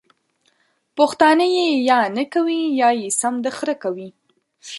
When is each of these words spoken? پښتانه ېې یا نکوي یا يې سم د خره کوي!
پښتانه 0.97 1.45
ېې 1.55 1.67
یا 1.89 1.99
نکوي 2.17 2.61
یا 2.81 2.89
يې 2.99 3.09
سم 3.19 3.33
د 3.43 3.45
خره 3.57 3.75
کوي! 3.83 4.09